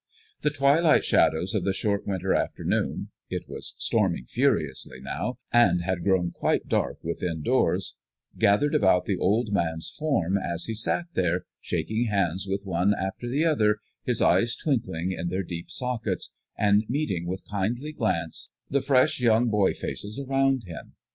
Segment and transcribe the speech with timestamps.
[0.41, 6.03] The twilight shadows of the short winter afternoon it was storming furiously now, and had
[6.03, 7.97] grown quite dark within doors
[8.35, 13.27] gathered about the old man's form as he sat there shaking hands with one after
[13.29, 18.81] the other, his eyes twinkling in their deep sockets, and meeting with kindly glance the
[18.81, 20.95] fresh young boy faces around him.